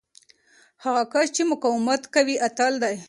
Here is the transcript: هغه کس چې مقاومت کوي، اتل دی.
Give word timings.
هغه 0.83 1.03
کس 1.13 1.27
چې 1.35 1.41
مقاومت 1.51 2.01
کوي، 2.15 2.35
اتل 2.47 2.73
دی. 2.83 2.95